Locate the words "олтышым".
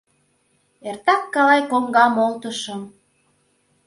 2.25-2.81